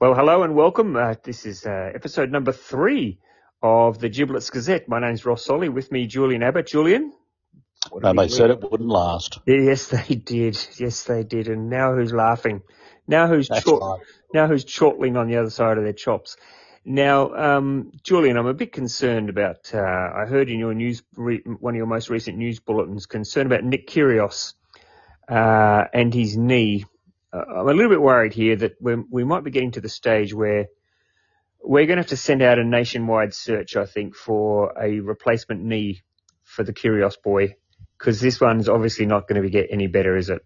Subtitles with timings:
[0.00, 0.96] Well, hello and welcome.
[0.96, 3.18] Uh, this is uh, episode number three
[3.62, 4.88] of the Giblets Gazette.
[4.88, 5.68] My name's Ross Solly.
[5.68, 6.68] With me, Julian Abbott.
[6.68, 7.12] Julian?
[7.94, 9.40] No, they said it wouldn't last.
[9.46, 10.58] Yes, they did.
[10.78, 11.48] Yes, they did.
[11.48, 12.62] And now who's laughing?
[13.06, 14.00] Now who's chort- right.
[14.32, 16.38] now who's chortling on the other side of their chops?
[16.82, 19.70] Now, um, Julian, I'm a bit concerned about.
[19.74, 23.52] Uh, I heard in your news, re- one of your most recent news bulletins, concerned
[23.52, 24.54] about Nick Kyrgios
[25.28, 26.86] uh, and his knee.
[27.32, 29.88] Uh, I'm a little bit worried here that we're, we might be getting to the
[29.88, 30.66] stage where
[31.62, 35.62] we're going to have to send out a nationwide search, I think, for a replacement
[35.62, 36.02] knee
[36.44, 37.54] for the Kyrgios boy,
[37.98, 40.44] because this one's obviously not going to be get any better, is it?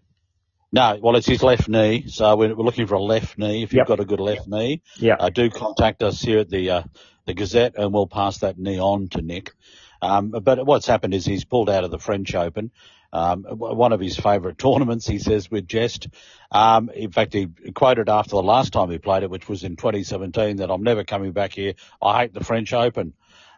[0.71, 3.63] No, well, it's his left knee, so we're, we're looking for a left knee.
[3.63, 3.87] If you've Yep.
[3.87, 5.15] got a good left knee, Yeah.
[5.17, 6.83] uh, do contact us here at the uh,
[7.25, 9.53] the Gazette, and we'll pass that knee on to Nick.
[10.01, 12.71] Um, but what's happened is he's pulled out of the French Open,
[13.15, 15.07] um, one of his favourite tournaments.
[15.07, 16.09] He says with jest.
[16.51, 19.77] Um, in fact, he quoted after the last time he played it, which was in
[19.77, 21.75] 2017, that I'm never coming back here.
[22.01, 23.13] I hate the French Open.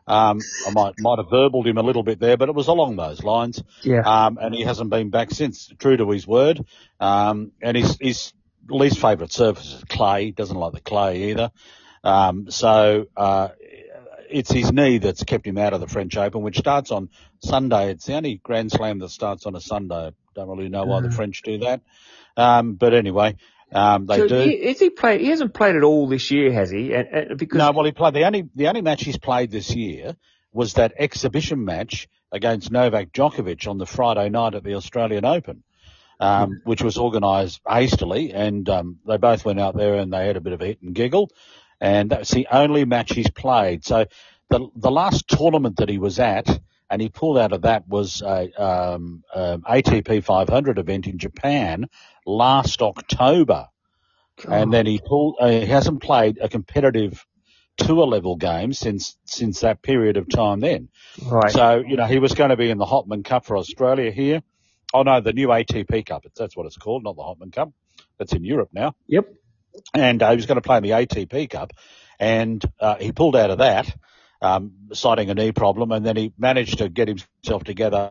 [0.05, 2.95] Um, I might might have verbaled him a little bit there, but it was along
[2.95, 3.61] those lines.
[3.81, 4.01] Yeah.
[4.01, 6.63] Um, and he hasn't been back since, true to his word.
[6.99, 8.33] Um, and his, his
[8.69, 10.25] least favourite surface is clay.
[10.25, 11.51] He Doesn't like the clay either.
[12.03, 13.49] Um, so, uh,
[14.29, 17.91] it's his knee that's kept him out of the French Open, which starts on Sunday.
[17.91, 20.07] It's the only Grand Slam that starts on a Sunday.
[20.07, 21.13] I Don't really know why the Mm.
[21.15, 21.81] French do that.
[22.35, 23.35] Um, but anyway,
[23.71, 24.39] um, they so do.
[24.39, 25.19] he, is he play?
[25.19, 26.93] He hasn't played at all this year, has he?
[26.93, 29.75] And, and because No, well, he played the only the only match he's played this
[29.75, 30.15] year
[30.53, 35.63] was that exhibition match against Novak Djokovic on the Friday night at the Australian Open,
[36.19, 40.37] um, which was organised hastily, and um, they both went out there and they had
[40.37, 41.29] a bit of a hit and giggle,
[41.79, 43.85] and that's the only match he's played.
[43.85, 44.05] So
[44.49, 46.59] the the last tournament that he was at.
[46.89, 51.89] And he pulled out of that was a um, um, ATP 500 event in Japan
[52.25, 53.67] last October
[54.45, 55.35] and then he pulled.
[55.39, 57.25] Uh, he hasn't played a competitive
[57.77, 60.59] tour level game since since that period of time.
[60.59, 60.89] Then,
[61.25, 61.51] right.
[61.51, 64.41] so you know he was going to be in the Hopman Cup for Australia here.
[64.93, 66.25] Oh no, the new ATP Cup.
[66.35, 67.71] That's what it's called, not the Hopman Cup.
[68.17, 68.95] That's in Europe now.
[69.07, 69.33] Yep.
[69.93, 71.73] And uh, he was going to play in the ATP Cup,
[72.19, 73.93] and uh, he pulled out of that,
[74.41, 78.09] um, citing a knee problem, and then he managed to get himself together.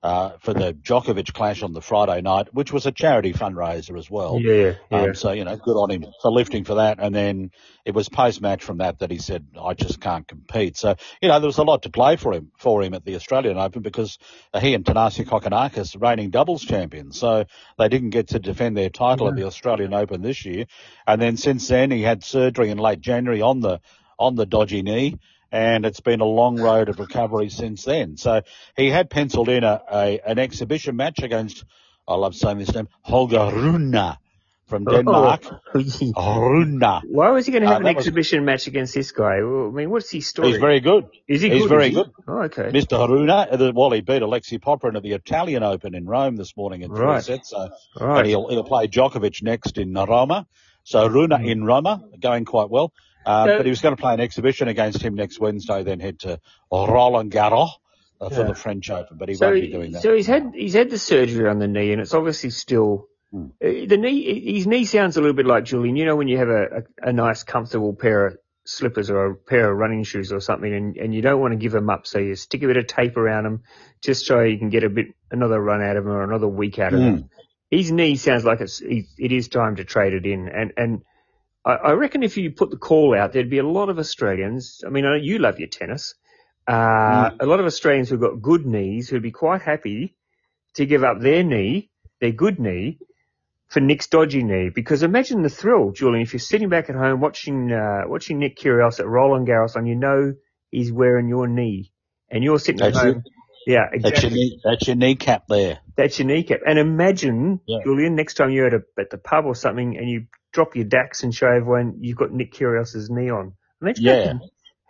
[0.00, 4.08] Uh, for the Djokovic clash on the Friday night, which was a charity fundraiser as
[4.08, 4.38] well.
[4.40, 4.74] Yeah.
[4.92, 5.02] Yeah.
[5.02, 7.00] Um, so, you know, good on him for lifting for that.
[7.00, 7.50] And then
[7.84, 10.76] it was post match from that that he said, I just can't compete.
[10.76, 13.16] So, you know, there was a lot to play for him, for him at the
[13.16, 14.18] Australian Open because
[14.60, 17.18] he and Thanasi Kokkinakis reigning doubles champions.
[17.18, 20.66] So they didn't get to defend their title at the Australian Open this year.
[21.08, 23.80] And then since then he had surgery in late January on the,
[24.16, 25.18] on the dodgy knee.
[25.50, 28.16] And it's been a long road of recovery since then.
[28.18, 28.42] So
[28.76, 31.64] he had penciled in a, a an exhibition match against,
[32.06, 33.94] I love saying this name, Holger Rune
[34.66, 35.44] from Denmark.
[36.16, 36.40] Oh.
[36.40, 36.80] Rune.
[36.80, 39.36] Why was he going to Uh, have an that was- exhibition match against this guy?
[39.38, 40.48] I mean, what's his story?
[40.48, 41.06] He's very good.
[41.26, 41.68] is he he's good?
[41.70, 41.94] very he?
[41.94, 42.10] good.
[42.26, 42.64] Oh, okay.
[42.70, 42.98] Mr.
[42.98, 46.82] Haruna, uh, well, he beat Alexei Popyrin at the Italian Open in Rome this morning
[46.82, 47.24] in three Right.
[47.24, 47.50] sets.
[47.50, 48.18] So, Right.
[48.18, 50.46] and he'll, he'll play Djokovic next in Roma.
[50.84, 51.50] So Runa Mm.
[51.50, 52.92] in Roma, going quite well.
[53.28, 56.00] Uh, So- but he was going to play an exhibition against him next Wednesday, then
[56.00, 56.40] head to
[56.72, 57.68] Roland Garros
[58.20, 58.46] uh, for Yeah.
[58.48, 59.16] the French Open.
[59.18, 60.02] But he So, won't be doing that.
[60.02, 63.48] so he's had he's had the surgery on the knee, and it's obviously still Hmm.
[63.62, 64.54] uh, the knee.
[64.54, 65.96] His knee sounds a little bit like Julian.
[65.96, 66.62] You know, when you have a,
[67.04, 70.72] a, a nice, comfortable pair of slippers or a pair of running shoes or something,
[70.72, 72.86] and, and you don't want to give them up, so you stick a bit of
[72.86, 73.62] tape around them
[74.02, 76.78] just so you can get a bit another run out of them or another week
[76.78, 77.04] out of Hmm.
[77.04, 77.30] them.
[77.70, 81.02] His knee sounds like it's it it is time to trade it in, and and.
[81.68, 84.82] I I reckon if you put the call out, there'd be a lot of Australians.
[84.86, 86.14] I mean, I know you love your tennis.
[86.66, 90.16] Uh, a lot of Australians who've got good knees who'd be quite happy
[90.74, 91.90] to give up their knee,
[92.20, 92.98] their good knee,
[93.68, 94.70] for Nick's dodgy knee.
[94.74, 98.58] Because imagine the thrill, Julian, if you're sitting back at home watching uh, watching Nick
[98.58, 100.34] Kyrgios at Roland Garros, and you know
[100.70, 101.92] he's wearing your knee,
[102.30, 103.22] and you're sitting That's at home.
[103.66, 105.80] Yeah, That's your, knee, that's your kneecap there.
[105.94, 106.60] That's your kneecap.
[106.66, 107.80] And imagine, Yeah.
[107.84, 110.84] Julian, next time you're at a at the pub or something, and you drop your
[110.84, 113.54] Dax and show everyone you've got Nick Kyrgios's knee on.
[113.80, 114.32] Imagine Yeah.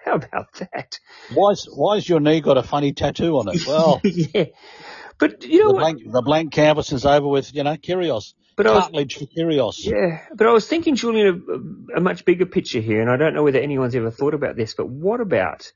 [0.05, 0.99] How about that?
[1.35, 3.67] Why's, why's your knee got a funny tattoo on it?
[3.67, 4.47] Well, yeah.
[5.19, 5.81] But you know the what?
[5.81, 8.35] blank, the blank canvas is over with, you know, Kyrgios.
[8.57, 9.77] But I was, for Kyrgios.
[9.85, 13.35] yeah, but I was thinking, Julian, a, a much bigger picture here, and I don't
[13.35, 15.71] know whether anyone's ever thought about this, but what about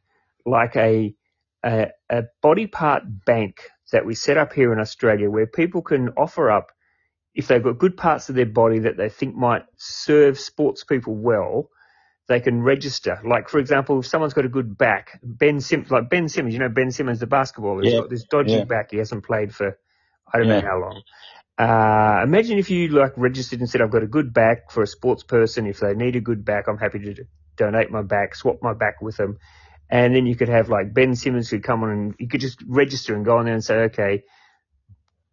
[0.44, 1.14] like a,
[1.64, 3.60] a, a body part bank
[3.92, 6.72] that we set up here in Australia where people can offer up
[7.34, 11.14] if they've got good parts of their body that they think might serve sports people
[11.14, 11.70] well,
[12.28, 13.20] they can register.
[13.24, 16.60] Like, for example, if someone's got a good back, Ben Simmons, like Ben Simmons, you
[16.60, 18.00] know Ben Simmons, the basketballer, he's Yeah.
[18.00, 18.64] got this dodgy Yeah.
[18.64, 18.90] back.
[18.90, 19.78] He hasn't played for
[20.32, 21.02] I don't know how long.
[21.58, 24.86] Uh, imagine if you like registered and said, I've got a good back for a
[24.86, 25.66] sports person.
[25.66, 27.24] If they need a good back, I'm happy to
[27.56, 29.38] donate my back, swap my back with them.
[29.90, 32.62] And then you could have like Ben Simmons could come on and you could just
[32.66, 34.24] register and go on there and say, okay,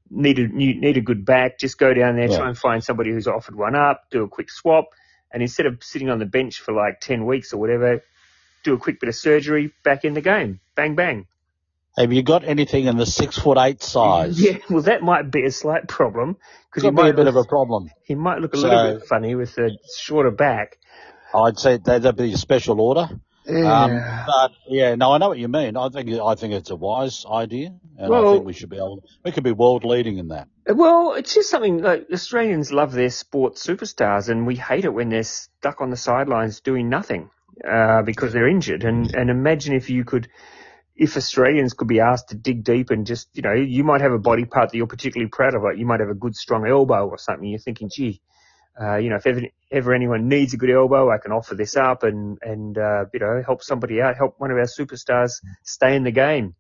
[0.09, 1.59] need a need a good back.
[1.59, 2.38] Just go down there, yeah.
[2.38, 4.89] try and find somebody who's offered one up, do a quick swap,
[5.31, 8.03] and instead of sitting on the bench for like ten weeks or whatever,
[8.63, 11.27] do a quick bit of surgery, back in the game, bang bang.
[11.97, 14.39] Have you got anything in the six foot eight size?
[14.41, 16.38] Yeah, well, that might be a slight problem
[16.69, 17.89] because he might be a bit look, of a problem.
[18.03, 20.77] He might look a so, little bit funny with a shorter back.
[21.33, 23.09] I'd say that'd be a special order.
[23.49, 23.83] Yeah.
[23.83, 25.75] Um, but yeah, no, I know what you mean.
[25.75, 28.77] I think I think it's a wise idea, and well, I think we should be
[28.77, 29.03] able.
[29.23, 30.47] We could be world leading in that.
[30.67, 35.09] Well, it's just something like Australians love their sports superstars, and we hate it when
[35.09, 37.29] they're stuck on the sidelines doing nothing
[37.67, 38.83] uh, because they're injured.
[38.83, 40.29] And and imagine if you could.
[41.01, 44.11] If Australians could be asked to dig deep and just, you know, you might have
[44.11, 46.67] a body part that you're particularly proud of, like you might have a good strong
[46.67, 47.47] elbow or something.
[47.47, 48.21] You're thinking, gee,
[48.81, 49.41] uh, you know, if ever,
[49.71, 53.19] ever, anyone needs a good elbow, I can offer this up and, and, uh, you
[53.19, 56.55] know, help somebody out, help one of our superstars stay in the game.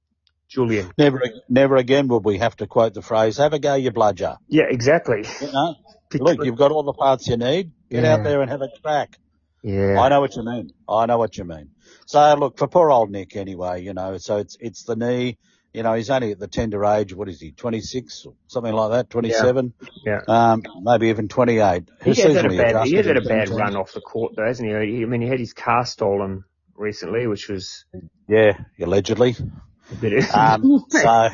[0.49, 0.91] Julian.
[0.97, 4.37] Never, never again will we have to quote the phrase, have a go, you bludger.
[4.47, 5.23] Yeah, exactly.
[5.41, 5.75] You know,
[6.15, 7.71] look, you've got all the parts you need.
[7.89, 8.15] Get yeah.
[8.15, 9.17] out there and have a crack.
[9.61, 9.99] Yeah.
[9.99, 10.71] I know what you mean.
[10.87, 11.69] I know what you mean.
[12.07, 15.37] So look, for poor old Nick anyway, you know, so it's, it's the knee,
[15.73, 17.13] you know, he's only at the tender age.
[17.13, 17.51] What is he?
[17.51, 19.09] 26 or something like that?
[19.09, 19.73] 27?
[20.03, 20.21] Yeah.
[20.27, 20.51] yeah.
[20.51, 21.89] Um, maybe even 28.
[22.03, 24.45] He has had a bad, he has had a bad run off the court though,
[24.45, 24.75] hasn't he?
[24.75, 26.43] I mean, he had his car stolen
[26.75, 27.85] recently, which was.
[28.27, 29.35] Yeah, allegedly.
[30.33, 31.29] um, so,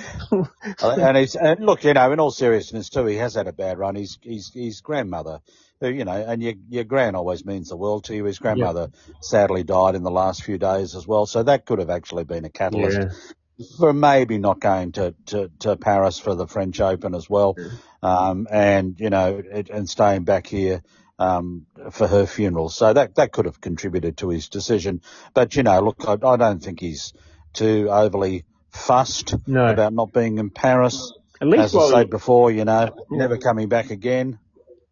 [0.81, 3.77] and he's, and look, you know, in all seriousness too, he has had a bad
[3.77, 3.95] run.
[3.95, 5.39] His, his, his grandmother,
[5.79, 8.25] who, you know, and your, your gran always means the world to you.
[8.25, 8.91] His grandmother
[9.21, 11.25] sadly died in the last few days as well.
[11.25, 12.97] So that could have actually been a catalyst.
[12.99, 13.33] Yeah
[13.77, 17.55] for maybe not going to, to, to Paris for the French Open as well,
[18.03, 20.81] um, and you know, it, and staying back here
[21.19, 22.69] um, for her funeral.
[22.69, 25.01] So that that could have contributed to his decision.
[25.33, 27.13] But you know, look, I, I don't think he's
[27.53, 29.67] too overly fussed no.
[29.67, 31.13] about not being in Paris.
[31.41, 34.39] At least As I said before, you know, never coming back again.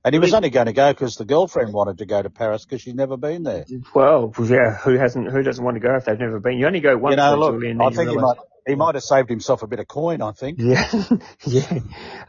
[0.06, 2.66] And he was only going to go because the girlfriend wanted to go to Paris
[2.66, 3.66] because she's never been there.
[3.96, 5.32] Well, yeah, who hasn't?
[5.32, 6.58] Who doesn't want to go if they've never been?
[6.58, 7.14] You only go once.
[7.14, 8.38] You know, look, I think he might.
[8.66, 10.60] He might have saved himself a bit of coin, I think.
[10.60, 10.90] Yeah,
[11.46, 11.80] yeah.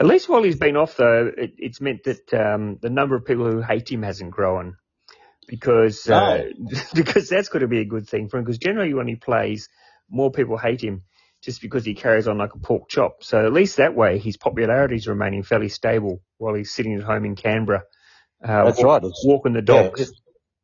[0.01, 3.25] At least while he's been off, though, it, it's meant that um, the number of
[3.25, 4.77] people who hate him hasn't grown,
[5.47, 6.17] because no.
[6.17, 6.43] uh,
[6.95, 8.45] because that's got to be a good thing for him.
[8.45, 9.69] Because generally, when he plays,
[10.11, 11.05] more people hate him
[11.45, 13.23] just because he carries on like a pork chop.
[13.23, 17.03] So at least that way, his popularity is remaining fairly stable while he's sitting at
[17.03, 17.85] home in Canberra.
[18.43, 19.05] Uh, That's walk, right.
[19.05, 20.01] It's, walking the dogs.
[20.01, 20.07] Yeah,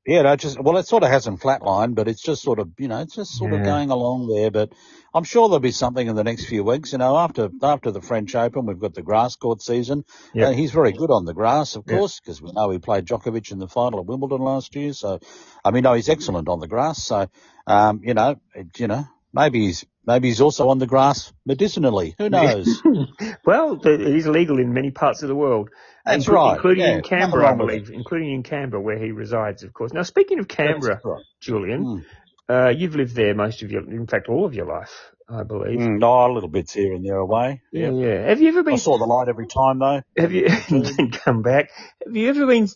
[0.06, 2.88] yeah, no, just well, it sort of hasn't flatlined, but it's just sort of you
[2.88, 3.58] know, it's just sort yeah.
[3.58, 4.50] of going along there.
[4.50, 4.73] But
[5.14, 6.93] I'm sure there'll be something in the next few weeks.
[6.93, 10.05] You know, after after the French Open, we've got the grass court season.
[10.32, 13.05] Yeah, uh, he's very good on the grass, of course, because we know he played
[13.05, 14.94] Djokovic in the final at Wimbledon last year.
[14.94, 15.20] So,
[15.64, 17.03] I mean, no, he's excellent on the grass.
[17.03, 17.29] So,
[17.67, 22.15] um, you know, it, you know, maybe he's maybe he's also on the grass medicinally.
[22.19, 22.82] Who knows?
[23.44, 25.71] well, he's legal in many parts of the world.
[26.05, 29.73] That's right, including yeah, in Canberra, I believe, including in Canberra where he resides, of
[29.73, 29.93] course.
[29.93, 31.23] Now, speaking of Canberra, right.
[31.41, 32.05] Julian, mm.
[32.49, 35.12] uh, you've lived there most of your, in fact, all of your life.
[35.32, 35.79] I believe.
[35.79, 37.62] Mm, no, little bits here and there away.
[37.71, 38.27] Yeah, yeah.
[38.27, 38.75] Have you ever been?
[38.75, 40.03] I saw the light every time though.
[40.17, 41.71] Have you then come back?
[42.05, 42.69] Have you ever been?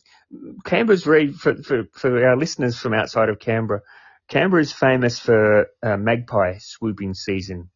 [0.64, 3.82] Canberra's very for, for for our listeners from outside of Canberra.
[4.28, 7.70] Canberra is famous for uh, magpie swooping season.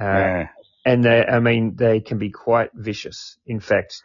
[0.00, 0.48] Uh, yeah.
[0.84, 3.38] And they, I mean, they can be quite vicious.
[3.46, 4.02] In fact,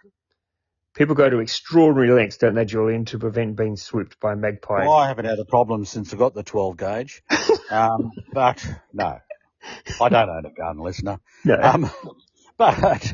[0.95, 4.85] people go to extraordinary lengths, don't they, Julian, to prevent being swooped by magpie?
[4.85, 7.21] Well, I haven't had a problem since I got the 12 gauge.
[7.69, 9.19] um, but no,
[9.99, 11.19] I don't own a gun, listener.
[11.43, 11.59] No.
[11.61, 11.91] Um,
[12.57, 13.13] but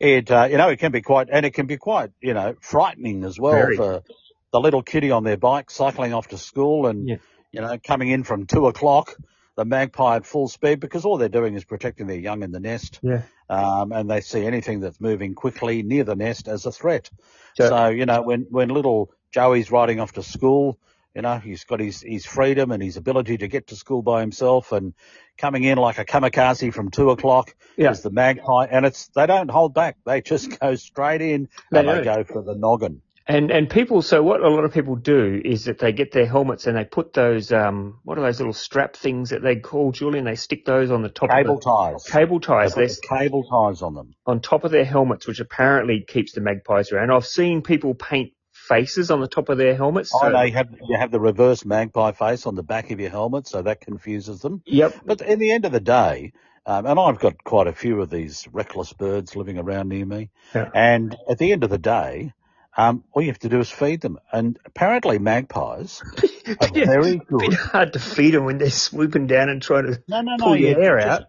[0.00, 2.56] it, uh, you know, it can be quite, and it can be quite, you know,
[2.60, 3.76] frightening as well Very.
[3.76, 4.02] for
[4.52, 7.16] the little kiddie on their bike cycling off to school and, yeah
[7.52, 9.14] you know, coming in from two o'clock,
[9.56, 12.60] the magpie at full speed because all they're doing is protecting their young in the
[12.60, 13.00] nest.
[13.02, 13.22] Yeah.
[13.48, 17.10] Um, and they see anything that's moving quickly near the nest as a threat.
[17.54, 20.78] So, so, you know, when, when little Joey's riding off to school,
[21.14, 24.22] you know, he's got his, his freedom and his ability to get to school by
[24.22, 24.94] himself and
[25.36, 27.90] coming in like a kamikaze from two o'clock yeah.
[27.90, 29.98] is the magpie and it's, they don't hold back.
[30.06, 33.02] They just go straight in they and they go for the noggin.
[33.26, 36.26] And and people, so what a lot of people do is that they get their
[36.26, 39.92] helmets and they put those um what are those little strap things that they call
[39.92, 40.24] Julian?
[40.24, 42.04] They stick those on the top cable of the, ties.
[42.04, 42.74] Cable ties.
[42.74, 46.90] There's cable ties on them on top of their helmets, which apparently keeps the magpies
[46.90, 47.10] around.
[47.12, 50.10] I've seen people paint faces on the top of their helmets.
[50.10, 50.18] So.
[50.22, 53.46] Oh, they have you have the reverse magpie face on the back of your helmet,
[53.46, 54.62] so that confuses them.
[54.66, 55.00] Yep.
[55.04, 56.32] But in the end of the day,
[56.64, 60.30] Um, and I've got quite a few of these reckless birds living around near me.
[60.54, 60.70] Yeah.
[60.72, 62.32] And at the end of the day,
[62.76, 64.18] um, all you have to do is feed them.
[64.32, 66.02] And apparently magpies
[66.60, 67.54] are Yeah, very Bit good.
[67.54, 70.02] hard to feed them when they're swooping down and trying to.
[70.08, 70.44] No, no, no.
[70.44, 71.22] pull your hair just, out.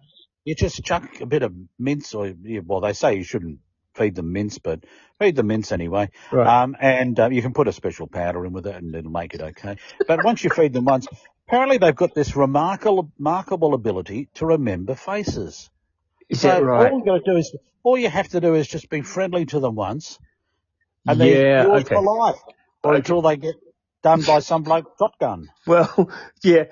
[0.46, 2.34] You just chuck a bit of mince or,
[2.66, 3.60] well, they say you shouldn't
[3.96, 4.84] feed them mince, but
[5.20, 6.10] feed them mince anyway.
[6.32, 6.48] Right.
[6.48, 9.34] Um, and uh, you can put a special powder in with it and it'll make
[9.34, 9.78] it okay.
[10.08, 11.08] But once you feed them once,
[11.48, 15.70] apparently they've got this remarkable, remarkable ability to remember faces.
[16.30, 16.92] Is so that right?
[16.92, 19.46] all you got to do is, all you have to do is just be friendly
[19.48, 20.18] to them once,
[21.08, 21.96] and they're Yeah, yours okay.
[21.96, 22.40] for life,
[22.86, 22.98] Okay.
[22.98, 23.56] until they get
[24.04, 25.50] done by some bloke shotgun.
[25.68, 26.12] Well,
[26.44, 26.66] yeah,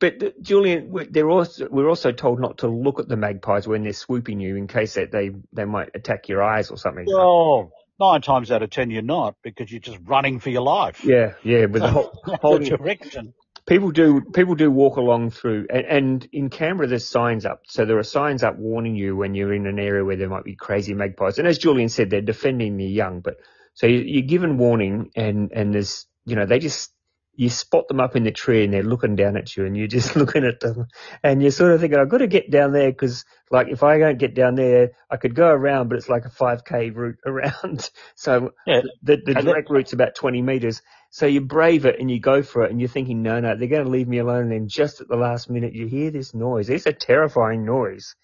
[0.00, 3.82] but uh, Julian, they're also we're also told not to look at the magpies when
[3.84, 7.06] they're swooping you in case that they they might attack your eyes or something.
[7.06, 11.02] Well, nine times out of ten you're not because you're just running for your life.
[11.04, 13.34] Yeah, yeah, with the whole, holding direction.
[13.66, 17.84] people do people do walk along through and, and in Canberra there's signs up so
[17.84, 20.56] there are signs up warning you when you're in an area where there might be
[20.56, 23.36] crazy magpies and as Julian said they're defending the young but
[23.78, 26.92] so you, you're given warning and and there's you know they just
[27.36, 29.88] you spot them up in the tree and they're looking down at you and you're
[29.88, 30.86] just looking at them
[31.24, 33.98] and you're sort of thinking I've got to get down there because like if I
[33.98, 37.90] don't get down there I could go around but it's like a 5k route around
[38.16, 38.82] so Yeah.
[39.02, 42.64] the, the direct route's about 20 meters so you brave it and you go for
[42.64, 44.44] it and you're thinking, no, no, they're going to leave me alone.
[44.44, 46.70] And then just at the last minute, you hear this noise.
[46.70, 48.14] It's a terrifying noise.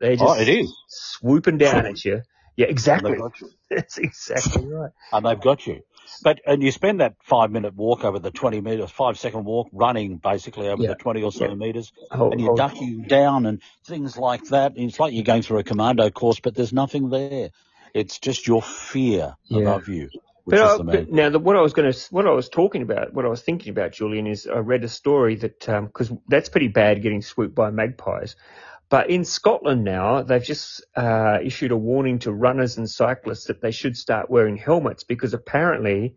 [0.00, 0.72] They're just Oh, it is.
[0.88, 2.22] swooping down at you.
[2.56, 3.12] Yeah, exactly.
[3.12, 3.50] they've got you.
[3.70, 4.90] That's exactly right.
[5.12, 5.82] And they've got you.
[6.22, 9.68] But and you spend that five minute walk over the twenty metres, five second walk,
[9.72, 10.90] running basically over Yeah.
[10.90, 11.54] the twenty or so Yeah.
[12.12, 14.72] Hold- and you're ducking down and things like that.
[14.76, 17.50] It's like you're going through a commando course, but there's nothing there.
[17.94, 19.60] It's just your fear Yeah.
[19.62, 20.10] above you,
[20.44, 22.48] which But, is I, but now, the, what I was going to, what I was
[22.48, 25.86] talking about, what I was thinking about, Julian, is I read a story that um,
[25.86, 28.36] because that's pretty bad getting swooped by magpies.
[28.90, 33.62] But in Scotland now, they've just uh, issued a warning to runners and cyclists that
[33.62, 36.16] they should start wearing helmets because apparently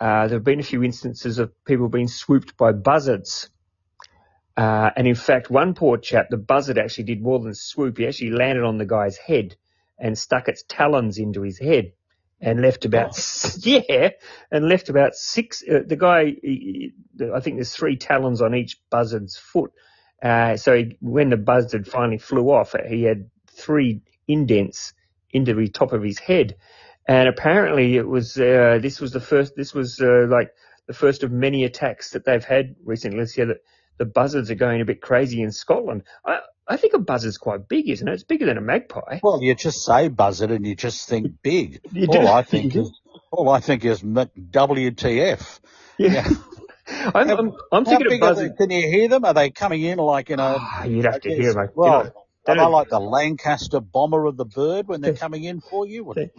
[0.00, 3.50] uh, there have been a few instances of people being swooped by buzzards.
[4.56, 7.98] Uh, and in fact, one poor chap, the buzzard actually did more than swoop.
[7.98, 9.56] He actually landed on the guy's head
[9.98, 11.92] and stuck its talons into his head
[12.40, 13.18] and left about
[13.66, 14.10] yeah,
[14.50, 15.62] and left about six.
[15.62, 16.94] Uh, the guy, he-
[17.34, 19.72] I think there's three talons on each buzzard's foot.
[20.22, 24.92] Uh, so he, when the buzzard finally flew off, he had three indents
[25.30, 26.56] into the top of his head,
[27.06, 29.54] and apparently it was uh, this was the first.
[29.56, 30.50] This was uh, like
[30.86, 33.18] the first of many attacks that they've had recently.
[33.18, 33.62] Let's hear that
[33.98, 36.02] the buzzards are going a bit crazy in Scotland.
[36.24, 38.12] I, I think a buzzard's quite big, isn't it?
[38.12, 39.20] It's bigger than a magpie.
[39.22, 41.80] Well, you just say buzzard and you just think big.
[42.08, 42.90] All I think is
[43.30, 45.60] all I think is WTF.
[45.98, 46.28] Yeah.
[46.90, 48.52] I'm, I'm, I'm thinking of big are buzzards.
[48.58, 48.66] they?
[48.66, 49.24] Can you hear them?
[49.24, 50.56] Are they coming in like you know?
[50.58, 51.56] Ah, you'd have to hear them.
[51.62, 55.44] like, Well, you know, they like the Lancaster bomber of the bird when they're coming
[55.44, 56.12] in for you?
[56.14, 56.30] They-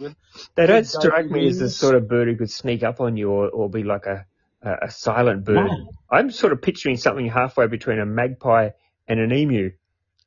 [0.56, 3.30] they don't strike me as the sort of bird who could sneak up on you
[3.30, 4.26] or, or be like a,
[4.62, 5.66] a, a silent bird.
[5.66, 5.92] No.
[6.10, 8.70] I'm sort of picturing something halfway between a magpie
[9.06, 9.70] and an emu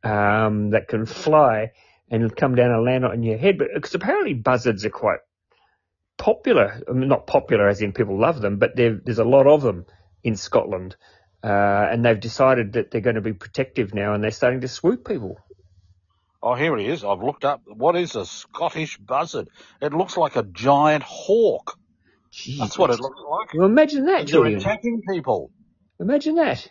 [0.03, 1.72] um, that can fly
[2.10, 3.58] and come down and land on your head.
[3.58, 5.20] But because apparently buzzards are quite
[6.18, 6.82] popular.
[6.89, 9.86] I mean, not popular as in people love them, but there's a lot of them
[10.24, 10.96] in Scotland.
[11.44, 14.68] Uh, and they've decided that they're going to be protective now and they're starting to
[14.68, 15.38] swoop people.
[16.42, 17.03] Oh, here it is.
[17.03, 17.62] I've looked up.
[17.65, 19.50] What is a Scottish buzzard?
[19.82, 21.77] It looks like a giant hawk.
[22.34, 22.60] Jeez.
[22.60, 23.53] That's what it looks like.
[23.53, 25.51] Well, imagine that, And they're attacking people.
[26.00, 26.70] Imagine that.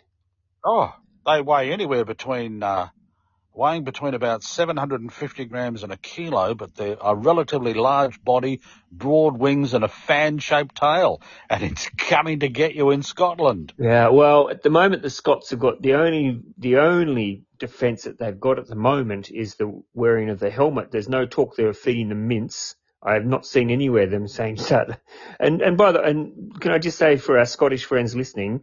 [0.63, 0.93] Oh,
[1.25, 2.89] they weigh anywhere between uh,
[3.53, 9.37] weighing between about 750 grams and a kilo, but they're a relatively large body, broad
[9.37, 11.21] wings, and a fan-shaped tail.
[11.49, 13.73] And it's coming to get you in Scotland.
[13.77, 18.19] Yeah, well, at the moment the Scots have got the only the only defence that
[18.19, 20.91] they've got at the moment is the wearing of the helmet.
[20.91, 22.75] There's no talk there of feeding the mince.
[23.01, 25.01] I have not seen anywhere them saying that.
[25.39, 28.61] And and by the and can I just say for our Scottish friends listening,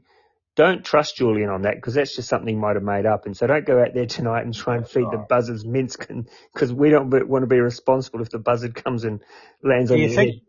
[0.56, 3.26] don't trust Julian on that because that's just something he might have made up.
[3.26, 6.72] And so don't go out there tonight and try and feed the buzzards mince because
[6.72, 9.20] we don't want to be responsible if the buzzard comes and
[9.62, 10.30] lands Do on you your think?
[10.32, 10.40] head.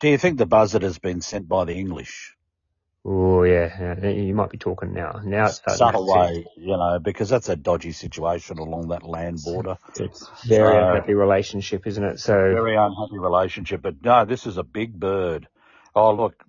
[0.00, 2.34] Do you think the buzzard has been sent by the English?
[3.04, 5.20] Oh yeah, you might be talking now.
[5.24, 9.76] Now it's Subtle way, you know, because that's a dodgy situation along that land border.
[9.98, 12.20] It's very So- unhappy relationship, isn't it?
[12.20, 13.82] So Very unhappy relationship.
[13.82, 15.48] But no, this is a big bird.
[15.94, 16.42] Oh, look,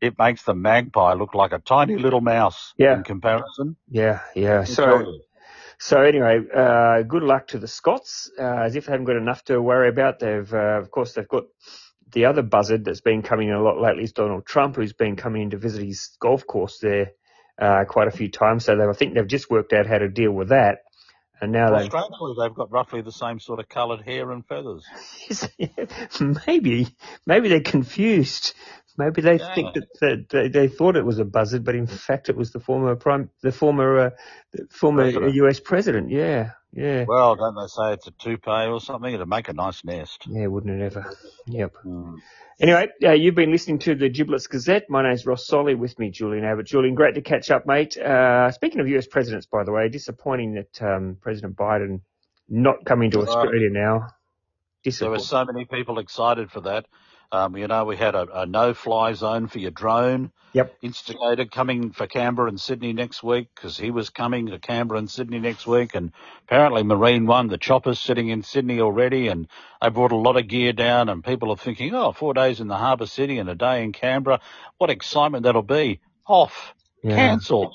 [0.00, 2.96] it makes the magpie look like a tiny little mouse Yeah.
[2.98, 3.76] in comparison.
[3.88, 4.64] yeah, yeah.
[4.64, 5.18] So
[5.78, 8.30] so anyway, uh, good luck to the Scots.
[8.38, 11.28] Uh, as if they haven't got enough to worry about, they've uh, of course they've
[11.28, 11.44] got
[12.12, 15.16] the other buzzard that's been coming in a lot lately is Donald Trump, who's been
[15.16, 17.12] coming in to visit his golf course there
[17.60, 18.64] uh, quite a few times.
[18.64, 20.78] So they, I think they've just worked out how to deal with that.
[21.40, 24.46] And now Well, they've strangely, they've got roughly the same sort of coloured hair and
[24.46, 24.84] feathers.
[26.46, 26.88] maybe
[27.26, 28.54] maybe they're confused.
[28.98, 29.54] Maybe they Yeah.
[29.54, 32.52] think that, that they, they thought it was a buzzard, but in fact it was
[32.52, 34.10] the former prime, the former uh,
[34.52, 35.34] the former President.
[35.34, 35.60] U.S.
[35.60, 36.10] president.
[36.10, 39.12] Yeah, yeah, Well, don't they say it's a toupee or something?
[39.12, 40.26] It'd make a nice nest.
[40.28, 40.46] yeah.
[40.46, 41.10] Wouldn't it ever?
[41.46, 41.74] Yep.
[41.84, 42.16] Mm.
[42.60, 44.84] Anyway, uh, you've been listening to the Giblets Gazette.
[44.88, 45.74] My name's Ross Solly.
[45.74, 46.66] With me, Julian Abbott.
[46.66, 47.96] Julian, great to catch up, mate.
[47.98, 52.00] Uh, speaking of US presidents, by the way, disappointing that um, President Biden
[52.48, 53.20] not coming to.
[53.20, 54.08] Australia now.
[54.84, 56.86] There were so many people excited for that.
[57.32, 60.32] Um, you know, we had a, a no-fly zone for your drone.
[60.52, 60.76] Yep.
[60.80, 65.10] Instigator coming for Canberra and Sydney next week because he was coming to Canberra and
[65.10, 65.94] Sydney next week.
[65.94, 66.12] And
[66.44, 69.48] apparently Marine One, the chopper's sitting in Sydney already and
[69.82, 72.68] they brought a lot of gear down and people are thinking, oh, four days in
[72.68, 74.40] the harbour city and a day in Canberra.
[74.78, 76.00] What excitement that'll be.
[76.26, 76.74] Off.
[77.02, 77.16] Yeah.
[77.16, 77.74] Cancelled.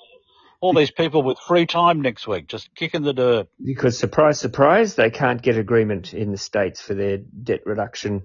[0.59, 3.47] All these people with free time next week, just kicking the dirt.
[3.63, 8.23] Because surprise, surprise, they can't get agreement in the states for their debt reduction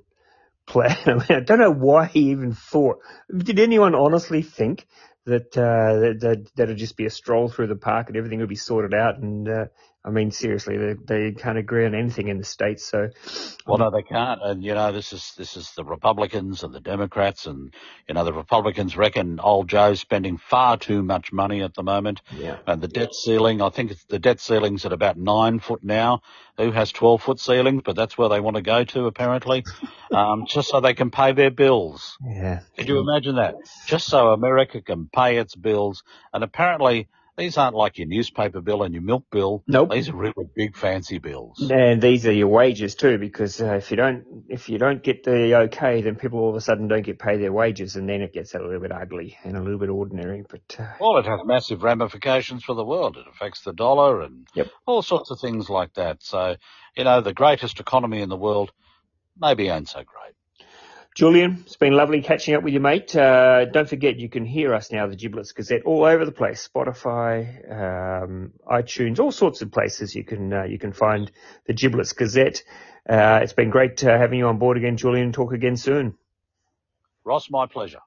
[0.66, 0.96] plan.
[1.06, 2.98] I, mean, I don't know why he even thought.
[3.36, 4.86] Did anyone honestly think
[5.24, 8.48] that uh, that that that'd just be a stroll through the park and everything would
[8.48, 9.18] be sorted out?
[9.18, 9.64] And uh,
[10.06, 12.84] I mean, seriously, they, they can't agree on anything in the states.
[12.84, 13.10] So,
[13.66, 14.40] Well, no, they can't.
[14.40, 17.74] And you know, this is this is the Republicans and the Democrats, and
[18.06, 22.22] you know, the Republicans reckon old Joe's spending far too much money at the moment,
[22.30, 23.60] yeah, and the debt ceiling.
[23.60, 26.22] I think the debt ceiling's at about nine foot now.
[26.56, 27.82] Who has twelve foot ceilings?
[27.84, 29.64] But that's where they want to go to, apparently,
[30.12, 32.16] um, just so they can pay their bills.
[32.24, 32.60] yeah.
[32.78, 33.56] Could you imagine that?
[33.88, 37.08] Just so America can pay its bills, and apparently.
[37.36, 39.62] These aren't like your newspaper bill and your milk bill.
[39.66, 39.92] Nope.
[39.92, 41.60] These are really big fancy bills.
[41.70, 45.24] And these are your wages too, because uh, if you don't if you don't get
[45.24, 48.22] the okay, then people all of a sudden don't get paid their wages, and then
[48.22, 50.44] it gets a little bit ugly and a little bit ordinary.
[50.48, 53.16] But uh, Well, it has massive ramifications for the world.
[53.16, 54.68] It affects the dollar and Yep.
[54.86, 56.22] all sorts of things like that.
[56.22, 56.56] So,
[56.96, 58.72] you know, the greatest economy in the world
[59.38, 60.34] maybe ain't so great.
[61.16, 63.16] Julian, it's been lovely catching up with you, mate.
[63.16, 66.68] Uh, don't forget you can hear us now, the Giblets Gazette, all over the place.
[66.68, 71.32] Spotify, um, iTunes, all sorts of places you can uh, you can find
[71.66, 72.62] the Giblets Gazette.
[73.08, 75.32] Uh, it's been great uh, having you on board again, Julian.
[75.32, 76.18] Talk again soon.
[77.24, 78.00] Ross, my pleasure.